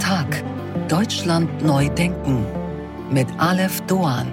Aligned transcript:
Tag. 0.00 0.42
Deutschland 0.88 1.62
neu 1.62 1.88
denken. 1.90 2.44
Mit 3.12 3.28
Aleph 3.38 3.80
Doan. 3.82 4.32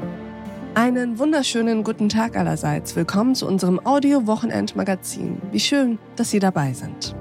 Einen 0.75 1.19
wunderschönen 1.19 1.83
guten 1.83 2.07
Tag 2.07 2.37
allerseits. 2.37 2.95
Willkommen 2.95 3.35
zu 3.35 3.45
unserem 3.45 3.79
Audio-Wochenend-Magazin. 3.85 5.41
Wie 5.51 5.59
schön, 5.59 5.99
dass 6.15 6.31
Sie 6.31 6.39
dabei 6.39 6.71
sind. 6.73 7.15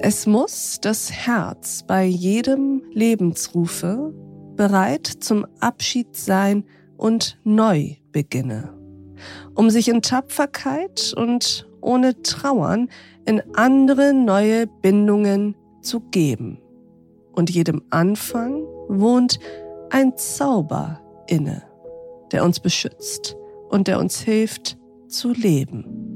Es 0.00 0.26
muss 0.26 0.78
das 0.82 1.10
Herz 1.10 1.82
bei 1.86 2.04
jedem 2.04 2.82
Lebensrufe 2.92 4.12
bereit 4.54 5.06
zum 5.06 5.46
Abschied 5.60 6.14
sein 6.14 6.64
und 6.96 7.38
neu 7.42 7.96
beginne, 8.12 8.75
um 9.56 9.70
sich 9.70 9.88
in 9.88 10.02
Tapferkeit 10.02 11.12
und 11.16 11.66
ohne 11.80 12.22
Trauern 12.22 12.88
in 13.24 13.42
andere 13.54 14.12
neue 14.12 14.66
Bindungen 14.66 15.56
zu 15.80 16.00
geben. 16.00 16.60
Und 17.32 17.50
jedem 17.50 17.82
Anfang 17.90 18.62
wohnt 18.88 19.40
ein 19.90 20.16
Zauber 20.16 21.00
inne, 21.26 21.62
der 22.32 22.44
uns 22.44 22.60
beschützt 22.60 23.36
und 23.68 23.88
der 23.88 23.98
uns 23.98 24.20
hilft 24.20 24.78
zu 25.08 25.32
leben. 25.32 26.06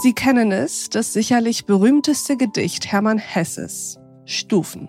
Sie 0.00 0.12
kennen 0.12 0.52
es, 0.52 0.90
das 0.90 1.12
sicherlich 1.12 1.64
berühmteste 1.66 2.36
Gedicht 2.36 2.86
Hermann 2.86 3.18
Hesses, 3.18 3.98
Stufen. 4.24 4.88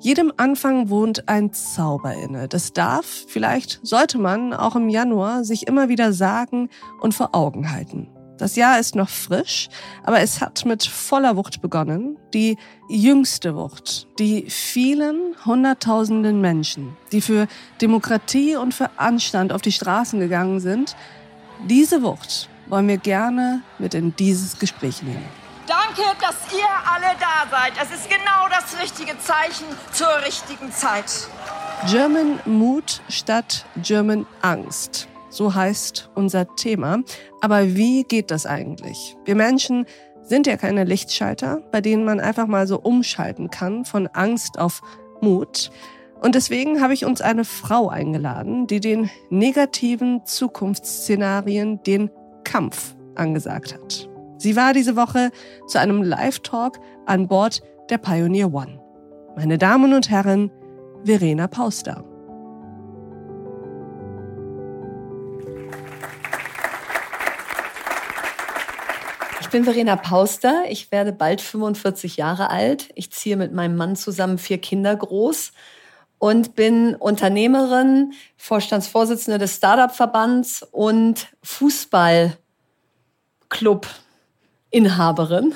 Jedem 0.00 0.32
Anfang 0.36 0.90
wohnt 0.90 1.28
ein 1.28 1.52
Zauber 1.52 2.14
inne. 2.14 2.46
Das 2.46 2.72
darf, 2.72 3.24
vielleicht 3.26 3.80
sollte 3.82 4.18
man 4.18 4.54
auch 4.54 4.76
im 4.76 4.88
Januar 4.88 5.42
sich 5.44 5.66
immer 5.66 5.88
wieder 5.88 6.12
sagen 6.12 6.68
und 7.00 7.14
vor 7.14 7.34
Augen 7.34 7.72
halten. 7.72 8.08
Das 8.38 8.54
Jahr 8.54 8.78
ist 8.78 8.94
noch 8.94 9.08
frisch, 9.08 9.68
aber 10.04 10.20
es 10.20 10.40
hat 10.40 10.64
mit 10.64 10.84
voller 10.84 11.36
Wucht 11.36 11.60
begonnen. 11.60 12.16
Die 12.32 12.56
jüngste 12.88 13.56
Wucht, 13.56 14.06
die 14.20 14.48
vielen 14.48 15.34
Hunderttausenden 15.44 16.40
Menschen, 16.40 16.96
die 17.10 17.20
für 17.20 17.48
Demokratie 17.80 18.54
und 18.54 18.74
für 18.74 18.90
Anstand 18.96 19.52
auf 19.52 19.62
die 19.62 19.72
Straßen 19.72 20.20
gegangen 20.20 20.60
sind, 20.60 20.94
diese 21.68 22.04
Wucht 22.04 22.48
wollen 22.68 22.86
wir 22.86 22.98
gerne 22.98 23.62
mit 23.80 23.94
in 23.94 24.14
dieses 24.14 24.60
Gespräch 24.60 25.02
nehmen. 25.02 25.37
Danke, 25.88 26.10
dass 26.20 26.52
ihr 26.52 26.66
alle 26.66 27.16
da 27.18 27.48
seid. 27.50 27.72
Es 27.80 27.90
ist 27.94 28.10
genau 28.10 28.48
das 28.50 28.80
richtige 28.80 29.18
Zeichen 29.18 29.64
zur 29.92 30.08
richtigen 30.26 30.70
Zeit. 30.70 31.28
German 31.86 32.40
Mut 32.44 33.00
statt 33.08 33.64
German 33.82 34.26
Angst. 34.42 35.08
So 35.30 35.54
heißt 35.54 36.10
unser 36.14 36.54
Thema. 36.56 36.98
Aber 37.40 37.74
wie 37.74 38.04
geht 38.04 38.30
das 38.30 38.44
eigentlich? 38.44 39.16
Wir 39.24 39.34
Menschen 39.34 39.86
sind 40.22 40.46
ja 40.46 40.56
keine 40.56 40.84
Lichtschalter, 40.84 41.62
bei 41.72 41.80
denen 41.80 42.04
man 42.04 42.20
einfach 42.20 42.46
mal 42.46 42.66
so 42.66 42.78
umschalten 42.78 43.50
kann 43.50 43.84
von 43.84 44.08
Angst 44.08 44.58
auf 44.58 44.82
Mut. 45.22 45.70
Und 46.20 46.34
deswegen 46.34 46.82
habe 46.82 46.92
ich 46.92 47.06
uns 47.06 47.22
eine 47.22 47.44
Frau 47.44 47.88
eingeladen, 47.88 48.66
die 48.66 48.80
den 48.80 49.08
negativen 49.30 50.26
Zukunftsszenarien 50.26 51.82
den 51.82 52.10
Kampf 52.44 52.94
angesagt 53.14 53.74
hat. 53.74 54.07
Sie 54.38 54.54
war 54.54 54.72
diese 54.72 54.94
Woche 54.94 55.32
zu 55.66 55.80
einem 55.80 56.02
Live-Talk 56.02 56.78
an 57.06 57.26
Bord 57.26 57.60
der 57.90 57.98
Pioneer 57.98 58.54
One. 58.54 58.80
Meine 59.36 59.58
Damen 59.58 59.92
und 59.92 60.10
Herren, 60.10 60.52
Verena 61.04 61.48
Pauster. 61.48 62.04
Ich 69.40 69.48
bin 69.48 69.64
Verena 69.64 69.96
Pauster. 69.96 70.64
Ich 70.68 70.92
werde 70.92 71.12
bald 71.12 71.40
45 71.40 72.16
Jahre 72.16 72.50
alt. 72.50 72.90
Ich 72.94 73.10
ziehe 73.10 73.36
mit 73.36 73.52
meinem 73.52 73.76
Mann 73.76 73.96
zusammen 73.96 74.38
vier 74.38 74.58
Kinder 74.58 74.94
groß 74.94 75.52
und 76.18 76.54
bin 76.54 76.94
Unternehmerin, 76.94 78.12
Vorstandsvorsitzende 78.36 79.38
des 79.38 79.56
Startup-Verbands 79.56 80.64
und 80.70 81.26
Fußballclub-Inhaberin. 84.72 85.54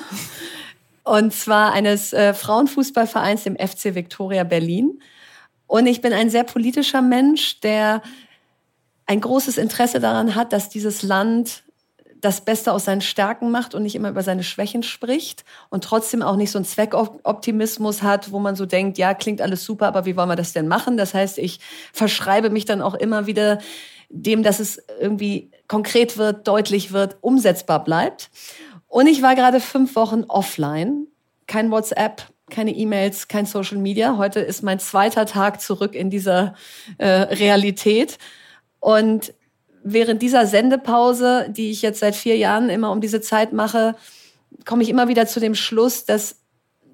Und 1.03 1.33
zwar 1.33 1.73
eines 1.73 2.13
äh, 2.13 2.33
Frauenfußballvereins, 2.33 3.43
dem 3.43 3.57
FC 3.57 3.95
Victoria 3.95 4.43
Berlin. 4.43 5.01
Und 5.67 5.85
ich 5.87 6.01
bin 6.01 6.13
ein 6.13 6.29
sehr 6.29 6.43
politischer 6.43 7.01
Mensch, 7.01 7.59
der 7.59 8.01
ein 9.05 9.19
großes 9.19 9.57
Interesse 9.57 9.99
daran 9.99 10.35
hat, 10.35 10.53
dass 10.53 10.69
dieses 10.69 11.03
Land 11.03 11.63
das 12.21 12.39
Beste 12.39 12.71
aus 12.71 12.85
seinen 12.85 13.01
Stärken 13.01 13.51
macht 13.51 13.75
und 13.75 13.83
nicht 13.83 13.95
immer 13.95 14.09
über 14.09 14.23
seine 14.23 14.43
Schwächen 14.43 14.81
spricht 14.81 15.43
und 15.69 15.83
trotzdem 15.83 16.21
auch 16.21 16.37
nicht 16.37 16.51
so 16.51 16.57
einen 16.57 16.63
Zweckoptimismus 16.63 18.01
hat, 18.01 18.31
wo 18.31 18.39
man 18.39 18.55
so 18.55 18.65
denkt, 18.65 18.97
ja, 18.97 19.13
klingt 19.13 19.41
alles 19.41 19.65
super, 19.65 19.87
aber 19.87 20.05
wie 20.05 20.15
wollen 20.15 20.29
wir 20.29 20.37
das 20.37 20.53
denn 20.53 20.69
machen? 20.69 20.95
Das 20.95 21.13
heißt, 21.13 21.37
ich 21.37 21.59
verschreibe 21.91 22.49
mich 22.49 22.63
dann 22.63 22.81
auch 22.81 22.93
immer 22.93 23.27
wieder 23.27 23.59
dem, 24.07 24.41
dass 24.41 24.61
es 24.61 24.81
irgendwie 25.01 25.51
konkret 25.67 26.17
wird, 26.17 26.47
deutlich 26.47 26.93
wird, 26.93 27.17
umsetzbar 27.19 27.83
bleibt. 27.83 28.29
Und 28.93 29.07
ich 29.07 29.23
war 29.23 29.33
gerade 29.33 29.59
fünf 29.59 29.95
Wochen 29.95 30.23
offline, 30.27 31.07
kein 31.47 31.71
WhatsApp, 31.71 32.27
keine 32.51 32.75
E-Mails, 32.75 33.27
kein 33.27 33.47
Social 33.47 33.79
Media. 33.79 34.17
Heute 34.17 34.39
ist 34.39 34.61
mein 34.61 34.77
zweiter 34.77 35.25
Tag 35.25 35.61
zurück 35.61 35.95
in 35.95 36.11
dieser 36.11 36.53
äh, 36.99 37.07
Realität. 37.07 38.19
Und 38.79 39.33
während 39.83 40.21
dieser 40.21 40.45
Sendepause, 40.45 41.47
die 41.49 41.71
ich 41.71 41.81
jetzt 41.81 42.01
seit 42.01 42.15
vier 42.15 42.37
Jahren 42.37 42.69
immer 42.69 42.91
um 42.91 43.01
diese 43.01 43.19
Zeit 43.19 43.51
mache, 43.51 43.95
komme 44.63 44.83
ich 44.83 44.89
immer 44.89 45.07
wieder 45.07 45.25
zu 45.25 45.39
dem 45.39 45.55
Schluss, 45.55 46.05
dass 46.05 46.42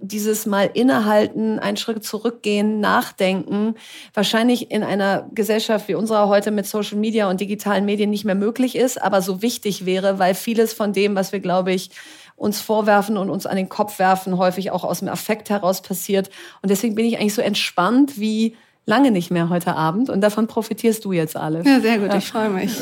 dieses 0.02 0.46
Mal 0.46 0.70
innehalten, 0.74 1.60
einen 1.60 1.78
Schritt 1.78 2.04
zurückgehen, 2.04 2.80
nachdenken, 2.80 3.76
wahrscheinlich 4.14 4.72
in 4.72 4.84
einer 4.84 5.30
Gesellschaft 5.34 5.88
wie 5.88 5.96
unserer 5.96 6.28
heute 6.28 6.52
mit 6.52 6.66
Social 6.66 6.98
Media 6.98 7.30
und 7.30 7.42
digitalen 7.42 7.86
Medien 7.86 8.10
nicht 8.10 8.26
mehr 8.26 8.36
möglich 8.36 8.76
ist, 8.76 9.02
aber 9.02 9.22
so 9.22 9.42
wichtig 9.42 9.86
wäre, 9.86 10.20
weil 10.20 10.36
vieles 10.36 10.74
von 10.74 10.94
dem, 10.94 11.16
was 11.16 11.32
wir, 11.32 11.40
glaube 11.40 11.74
ich, 11.74 11.92
uns 12.36 12.62
vorwerfen 12.62 13.18
und 13.18 13.30
uns 13.30 13.46
an 13.46 13.58
den 13.58 13.70
Kopf 13.70 14.00
werfen, 14.00 14.38
häufig 14.38 14.72
auch 14.72 14.84
aus 14.84 15.00
dem 15.00 15.10
Affekt 15.10 15.50
heraus 15.50 15.82
passiert. 15.82 16.30
Und 16.62 16.70
deswegen 16.70 16.96
bin 16.96 17.06
ich 17.06 17.20
eigentlich 17.20 17.34
so 17.34 17.42
entspannt 17.42 18.20
wie 18.20 18.56
lange 18.90 19.12
nicht 19.12 19.30
mehr 19.30 19.50
heute 19.50 19.76
Abend 19.76 20.10
und 20.10 20.22
davon 20.22 20.48
profitierst 20.48 21.06
du 21.06 21.12
jetzt 21.12 21.38
alle. 21.38 21.64
Ja, 21.64 21.80
sehr 21.80 22.00
gut, 22.00 22.12
ich 22.16 22.26
freue 22.26 22.50
mich. 22.50 22.76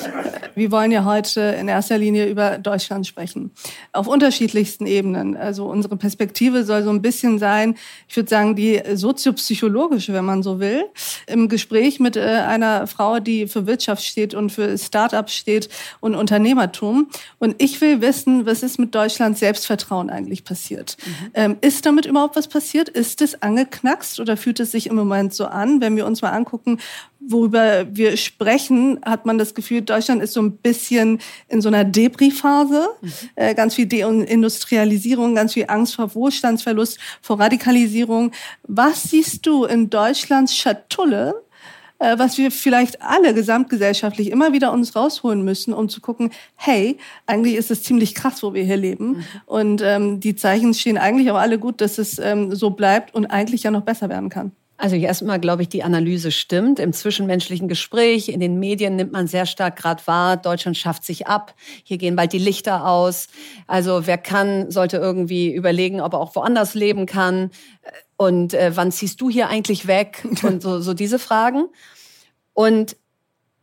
Wir 0.56 0.72
wollen 0.72 0.92
ja 0.92 1.04
heute 1.04 1.42
in 1.60 1.68
erster 1.68 1.98
Linie 1.98 2.28
über 2.28 2.58
Deutschland 2.58 3.06
sprechen. 3.06 3.52
Auf 3.92 4.08
unterschiedlichsten 4.08 4.88
Ebenen. 4.88 5.36
Also 5.36 5.66
unsere 5.66 5.98
Perspektive 5.98 6.64
soll 6.64 6.84
so 6.84 6.92
ein 6.92 7.02
bisschen 7.02 7.40
sein, 7.40 7.76
ich 8.08 8.16
würde 8.16 8.30
sagen, 8.30 8.56
die 8.56 8.82
soziopsychologische, 8.94 10.14
wenn 10.14 10.24
man 10.24 10.44
so 10.44 10.62
will, 10.62 10.86
im 11.28 11.50
Gespräch 11.50 12.00
mit 12.00 12.16
äh, 12.16 12.22
einer 12.22 12.88
Frau, 12.88 13.20
die 13.20 13.48
für 13.48 13.68
Wirtschaft 13.68 14.04
steht 14.04 14.34
und 14.34 14.50
für 14.50 14.78
Start-ups 14.78 15.36
steht 15.36 15.68
und 16.00 16.16
Unternehmertum. 16.16 17.10
Und 17.38 17.62
ich 17.62 17.82
will 17.82 18.00
wissen, 18.00 18.46
was 18.46 18.64
ist 18.64 18.80
mit 18.80 18.96
Deutschlands 18.96 19.42
Selbstvertrauen 19.42 20.10
eigentlich 20.10 20.46
passiert? 20.46 20.96
Mhm. 21.06 21.32
Ähm, 21.34 21.58
ist 21.60 21.86
damit 21.86 22.06
überhaupt 22.06 22.38
was 22.38 22.48
passiert? 22.48 22.88
Ist 22.88 23.22
es 23.22 23.42
angeknackst 23.42 24.22
oder 24.22 24.38
fühlt 24.38 24.62
es 24.62 24.72
sich 24.72 24.88
im 24.88 24.96
Moment 24.96 25.34
so 25.34 25.46
an, 25.46 25.82
wenn 25.82 25.97
wir 25.98 26.06
uns 26.06 26.22
mal 26.22 26.32
angucken, 26.32 26.80
worüber 27.20 27.86
wir 27.94 28.16
sprechen, 28.16 29.00
hat 29.06 29.26
man 29.26 29.38
das 29.38 29.54
Gefühl, 29.54 29.82
Deutschland 29.82 30.22
ist 30.22 30.34
so 30.34 30.42
ein 30.42 30.58
bisschen 30.58 31.20
in 31.50 31.62
so 31.62 31.68
einer 31.68 31.84
Debris-Phase. 31.84 32.88
Mhm. 33.02 33.12
Äh, 33.36 33.56
ganz 33.56 33.76
viel 33.76 33.88
Deindustrialisierung, 33.88 35.36
ganz 35.36 35.54
viel 35.54 35.66
Angst 35.68 35.96
vor 35.96 36.16
Wohlstandsverlust, 36.16 37.00
vor 37.22 37.40
Radikalisierung. 37.40 38.32
Was 38.64 39.04
siehst 39.04 39.46
du 39.46 39.66
in 39.66 39.90
Deutschlands 39.90 40.56
Schatulle, 40.56 41.44
äh, 42.00 42.18
was 42.18 42.38
wir 42.38 42.52
vielleicht 42.52 43.02
alle 43.02 43.34
gesamtgesellschaftlich 43.34 44.30
immer 44.32 44.54
wieder 44.54 44.72
uns 44.72 44.96
rausholen 44.96 45.44
müssen, 45.44 45.74
um 45.74 45.90
zu 45.90 46.00
gucken, 46.00 46.32
hey, 46.56 46.98
eigentlich 47.26 47.56
ist 47.56 47.72
es 47.72 47.84
ziemlich 47.84 48.14
krass, 48.14 48.44
wo 48.44 48.54
wir 48.54 48.64
hier 48.64 48.78
leben. 48.78 49.08
Mhm. 49.08 49.26
Und 49.46 49.82
ähm, 49.84 50.20
die 50.20 50.36
Zeichen 50.36 50.74
stehen 50.74 50.98
eigentlich 50.98 51.32
auch 51.32 51.38
alle 51.38 51.60
gut, 51.60 51.82
dass 51.82 51.98
es 51.98 52.20
ähm, 52.20 52.54
so 52.56 52.70
bleibt 52.70 53.16
und 53.16 53.26
eigentlich 53.26 53.64
ja 53.64 53.72
noch 53.72 53.82
besser 53.82 54.10
werden 54.10 54.30
kann. 54.30 54.52
Also 54.78 54.96
erstmal 54.96 55.40
glaube 55.40 55.64
ich, 55.64 55.70
die 55.70 55.84
Analyse 55.84 56.32
stimmt. 56.32 56.80
Im 56.80 56.94
zwischenmenschlichen 56.94 57.68
Gespräch, 57.68 58.30
in 58.30 58.40
den 58.40 58.60
Medien 58.60 58.96
nimmt 58.96 59.12
man 59.12 59.28
sehr 59.28 59.48
stark 59.48 59.76
gerade 59.76 60.06
wahr, 60.06 60.38
Deutschland 60.38 60.78
schafft 60.78 61.04
sich 61.04 61.28
ab, 61.28 61.56
hier 61.84 61.98
gehen 61.98 62.16
bald 62.16 62.32
die 62.32 62.38
Lichter 62.38 62.88
aus. 62.88 63.28
Also 63.66 64.06
wer 64.06 64.20
kann, 64.20 64.70
sollte 64.70 64.98
irgendwie 64.98 65.52
überlegen, 65.52 66.00
ob 66.00 66.14
er 66.14 66.20
auch 66.20 66.36
woanders 66.36 66.76
leben 66.76 67.08
kann. 67.08 67.50
Und 68.18 68.54
äh, 68.54 68.72
wann 68.76 68.92
ziehst 68.92 69.20
du 69.20 69.30
hier 69.30 69.50
eigentlich 69.50 69.88
weg? 69.88 70.26
Und 70.44 70.62
so, 70.62 70.80
so 70.80 70.94
diese 70.94 71.18
Fragen. 71.18 71.66
Und 72.54 72.96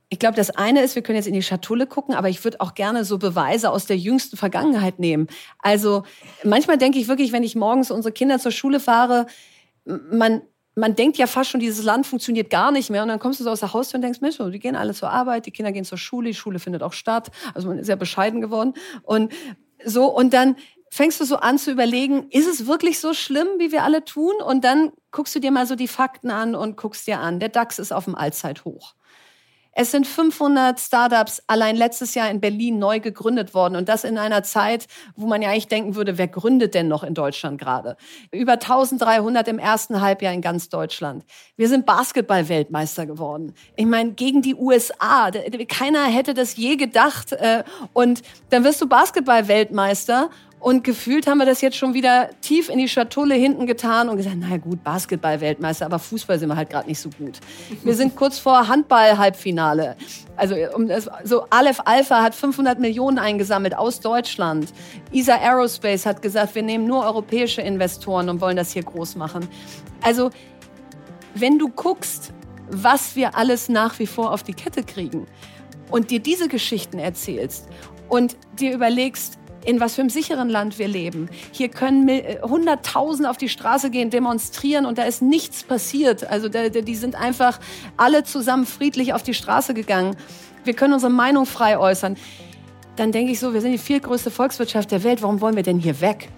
ich 0.08 0.18
glaube, 0.18 0.36
das 0.36 0.50
eine 0.50 0.82
ist, 0.82 0.94
wir 0.94 1.02
können 1.02 1.16
jetzt 1.16 1.26
in 1.26 1.34
die 1.34 1.42
Schatulle 1.42 1.86
gucken, 1.86 2.14
aber 2.14 2.28
ich 2.28 2.44
würde 2.44 2.60
auch 2.60 2.74
gerne 2.74 3.04
so 3.04 3.18
Beweise 3.18 3.70
aus 3.70 3.86
der 3.86 3.96
jüngsten 3.96 4.36
Vergangenheit 4.36 4.98
nehmen. 4.98 5.28
Also 5.58 6.04
manchmal 6.44 6.78
denke 6.78 6.98
ich 6.98 7.08
wirklich, 7.08 7.32
wenn 7.32 7.42
ich 7.42 7.56
morgens 7.56 7.90
unsere 7.90 8.12
Kinder 8.12 8.38
zur 8.38 8.52
Schule 8.52 8.78
fahre, 8.78 9.26
man 9.84 10.42
man 10.74 10.94
denkt 10.96 11.16
ja 11.18 11.26
fast 11.26 11.50
schon, 11.50 11.60
dieses 11.60 11.84
Land 11.84 12.06
funktioniert 12.06 12.50
gar 12.50 12.70
nicht 12.70 12.90
mehr. 12.90 13.02
Und 13.02 13.08
dann 13.08 13.18
kommst 13.18 13.40
du 13.40 13.44
so 13.44 13.50
aus 13.50 13.60
der 13.60 13.72
Haustür 13.72 13.98
und 13.98 14.02
denkst, 14.02 14.20
Mensch, 14.20 14.38
die 14.38 14.58
gehen 14.58 14.76
alle 14.76 14.94
zur 14.94 15.10
Arbeit, 15.10 15.46
die 15.46 15.50
Kinder 15.50 15.72
gehen 15.72 15.84
zur 15.84 15.98
Schule, 15.98 16.28
die 16.28 16.34
Schule 16.34 16.58
findet 16.58 16.82
auch 16.82 16.92
statt. 16.92 17.30
Also 17.54 17.68
man 17.68 17.78
ist 17.78 17.88
ja 17.88 17.96
bescheiden 17.96 18.40
geworden. 18.40 18.74
Und 19.02 19.32
so, 19.84 20.06
und 20.06 20.32
dann 20.32 20.56
fängst 20.90 21.20
du 21.20 21.24
so 21.24 21.36
an 21.36 21.58
zu 21.58 21.70
überlegen, 21.70 22.28
ist 22.30 22.46
es 22.46 22.66
wirklich 22.66 23.00
so 23.00 23.14
schlimm, 23.14 23.48
wie 23.58 23.72
wir 23.72 23.82
alle 23.82 24.04
tun? 24.04 24.34
Und 24.44 24.64
dann 24.64 24.92
guckst 25.10 25.34
du 25.34 25.40
dir 25.40 25.50
mal 25.50 25.66
so 25.66 25.74
die 25.76 25.88
Fakten 25.88 26.30
an 26.30 26.54
und 26.54 26.76
guckst 26.76 27.06
dir 27.06 27.20
an, 27.20 27.40
der 27.40 27.48
DAX 27.48 27.78
ist 27.78 27.92
auf 27.92 28.04
dem 28.04 28.14
Allzeithoch. 28.14 28.94
Es 29.74 29.90
sind 29.90 30.06
500 30.06 30.78
Startups 30.78 31.42
allein 31.46 31.76
letztes 31.76 32.14
Jahr 32.14 32.30
in 32.30 32.40
Berlin 32.40 32.78
neu 32.78 33.00
gegründet 33.00 33.54
worden 33.54 33.76
und 33.76 33.88
das 33.88 34.04
in 34.04 34.18
einer 34.18 34.42
Zeit, 34.42 34.86
wo 35.16 35.26
man 35.26 35.42
ja 35.42 35.50
eigentlich 35.50 35.68
denken 35.68 35.96
würde, 35.96 36.16
wer 36.16 36.28
gründet 36.28 36.74
denn 36.74 36.88
noch 36.88 37.02
in 37.02 37.14
Deutschland 37.14 37.60
gerade? 37.60 37.96
Über 38.30 38.52
1300 38.52 39.48
im 39.48 39.58
ersten 39.58 40.00
Halbjahr 40.00 40.32
in 40.32 40.40
ganz 40.40 40.68
Deutschland. 40.68 41.24
Wir 41.56 41.68
sind 41.68 41.86
Basketball-Weltmeister 41.86 43.06
geworden. 43.06 43.54
Ich 43.76 43.86
meine, 43.86 44.12
gegen 44.12 44.42
die 44.42 44.54
USA. 44.54 45.30
Keiner 45.68 46.04
hätte 46.04 46.34
das 46.34 46.56
je 46.56 46.76
gedacht. 46.76 47.32
Äh, 47.32 47.64
und 47.92 48.22
dann 48.50 48.64
wirst 48.64 48.80
du 48.80 48.88
Basketball-Weltmeister 48.88 50.30
und 50.64 50.82
gefühlt 50.82 51.26
haben 51.26 51.36
wir 51.36 51.44
das 51.44 51.60
jetzt 51.60 51.76
schon 51.76 51.92
wieder 51.92 52.30
tief 52.40 52.70
in 52.70 52.78
die 52.78 52.88
Schatulle 52.88 53.34
hinten 53.34 53.66
getan 53.66 54.08
und 54.08 54.16
gesagt, 54.16 54.36
naja 54.38 54.56
gut, 54.56 54.82
Basketball-Weltmeister, 54.82 55.84
aber 55.84 55.98
Fußball 55.98 56.38
sind 56.38 56.48
wir 56.48 56.56
halt 56.56 56.70
gerade 56.70 56.88
nicht 56.88 57.00
so 57.00 57.10
gut. 57.10 57.38
Wir 57.82 57.94
sind 57.94 58.16
kurz 58.16 58.38
vor 58.38 58.66
Handball-Halbfinale. 58.66 59.94
Also 60.36 60.54
so 61.22 61.44
Aleph 61.50 61.80
Alpha 61.84 62.22
hat 62.22 62.34
500 62.34 62.80
Millionen 62.80 63.18
eingesammelt 63.18 63.76
aus 63.76 64.00
Deutschland. 64.00 64.72
ESA 65.12 65.34
Aerospace 65.34 66.06
hat 66.06 66.22
gesagt, 66.22 66.54
wir 66.54 66.62
nehmen 66.62 66.86
nur 66.86 67.04
europäische 67.04 67.60
Investoren 67.60 68.30
und 68.30 68.40
wollen 68.40 68.56
das 68.56 68.72
hier 68.72 68.84
groß 68.84 69.16
machen. 69.16 69.46
Also 70.00 70.30
wenn 71.34 71.58
du 71.58 71.68
guckst, 71.68 72.32
was 72.70 73.16
wir 73.16 73.36
alles 73.36 73.68
nach 73.68 73.98
wie 73.98 74.06
vor 74.06 74.32
auf 74.32 74.42
die 74.42 74.54
Kette 74.54 74.82
kriegen 74.82 75.26
und 75.90 76.10
dir 76.10 76.20
diese 76.20 76.48
Geschichten 76.48 76.98
erzählst 76.98 77.68
und 78.08 78.38
dir 78.58 78.72
überlegst, 78.72 79.38
in 79.64 79.80
was 79.80 79.94
für 79.94 80.02
einem 80.02 80.10
sicheren 80.10 80.48
Land 80.48 80.78
wir 80.78 80.88
leben. 80.88 81.28
Hier 81.52 81.68
können 81.68 82.08
äh, 82.08 82.38
Hunderttausende 82.42 83.30
auf 83.30 83.36
die 83.36 83.48
Straße 83.48 83.90
gehen, 83.90 84.10
demonstrieren 84.10 84.86
und 84.86 84.98
da 84.98 85.04
ist 85.04 85.22
nichts 85.22 85.64
passiert. 85.64 86.26
Also 86.28 86.48
die 86.48 86.94
sind 86.94 87.14
einfach 87.14 87.60
alle 87.96 88.24
zusammen 88.24 88.66
friedlich 88.66 89.12
auf 89.12 89.22
die 89.22 89.34
Straße 89.34 89.74
gegangen. 89.74 90.16
Wir 90.64 90.74
können 90.74 90.94
unsere 90.94 91.12
Meinung 91.12 91.46
frei 91.46 91.78
äußern. 91.78 92.16
Dann 92.96 93.12
denke 93.12 93.32
ich 93.32 93.40
so, 93.40 93.52
wir 93.52 93.60
sind 93.60 93.72
die 93.72 93.78
viertgrößte 93.78 94.30
Volkswirtschaft 94.30 94.90
der 94.90 95.02
Welt. 95.02 95.22
Warum 95.22 95.40
wollen 95.40 95.56
wir 95.56 95.62
denn 95.62 95.78
hier 95.78 96.00
weg? 96.00 96.28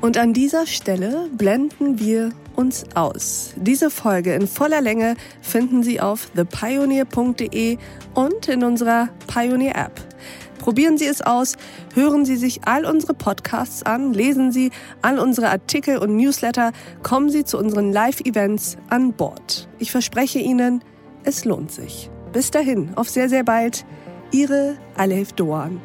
Und 0.00 0.16
an 0.16 0.32
dieser 0.32 0.66
Stelle 0.66 1.28
blenden 1.32 2.00
wir 2.00 2.32
uns 2.56 2.84
aus. 2.94 3.52
Diese 3.56 3.88
Folge 3.88 4.34
in 4.34 4.48
voller 4.48 4.80
Länge 4.80 5.14
finden 5.40 5.82
Sie 5.82 6.00
auf 6.00 6.30
thepioneer.de 6.30 7.78
und 8.14 8.48
in 8.48 8.64
unserer 8.64 9.08
Pioneer 9.28 9.76
App. 9.76 10.11
Probieren 10.62 10.96
Sie 10.96 11.06
es 11.06 11.22
aus, 11.22 11.56
hören 11.92 12.24
Sie 12.24 12.36
sich 12.36 12.60
all 12.66 12.84
unsere 12.84 13.14
Podcasts 13.14 13.82
an, 13.82 14.14
lesen 14.14 14.52
Sie 14.52 14.70
all 15.02 15.18
unsere 15.18 15.50
Artikel 15.50 15.98
und 15.98 16.14
Newsletter, 16.14 16.70
kommen 17.02 17.30
Sie 17.30 17.44
zu 17.44 17.58
unseren 17.58 17.92
Live-Events 17.92 18.76
an 18.88 19.12
Bord. 19.12 19.68
Ich 19.80 19.90
verspreche 19.90 20.38
Ihnen, 20.38 20.84
es 21.24 21.44
lohnt 21.44 21.72
sich. 21.72 22.10
Bis 22.32 22.52
dahin, 22.52 22.92
auf 22.94 23.10
sehr, 23.10 23.28
sehr 23.28 23.42
bald. 23.42 23.84
Ihre 24.30 24.76
Alef 24.96 25.32
Doan. 25.32 25.80